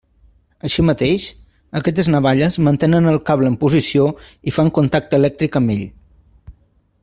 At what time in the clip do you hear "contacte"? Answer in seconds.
4.79-5.21